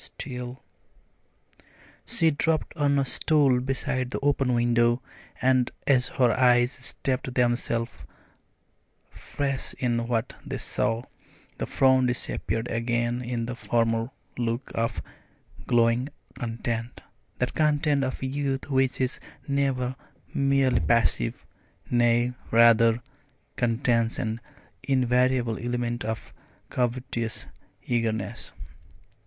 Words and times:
Still" 0.03 0.63
She 2.07 2.31
dropped 2.31 2.75
on 2.75 2.97
a 2.97 3.05
stool 3.05 3.59
beside 3.59 4.09
the 4.09 4.19
open 4.21 4.55
window, 4.55 4.99
and 5.39 5.69
as 5.85 6.07
her 6.17 6.31
eyes 6.31 6.71
steeped 6.71 7.31
themselves 7.35 7.99
afresh 9.13 9.75
in 9.77 10.07
what 10.07 10.33
they 10.43 10.57
saw, 10.57 11.03
the 11.59 11.67
frown 11.67 12.07
disappeared 12.07 12.67
again 12.69 13.21
in 13.21 13.45
the 13.45 13.55
former 13.55 14.09
look 14.39 14.71
of 14.73 15.03
glowing 15.67 16.09
content 16.33 17.01
that 17.37 17.53
content 17.53 18.03
of 18.03 18.23
youth 18.23 18.71
which 18.71 18.99
is 18.99 19.19
never 19.47 19.95
merely 20.33 20.79
passive, 20.79 21.45
nay, 21.91 22.33
rather, 22.49 23.03
contains 23.55 24.17
an 24.17 24.41
invariable 24.81 25.59
element 25.59 26.03
of 26.03 26.33
covetous 26.71 27.45
eagerness. 27.85 28.51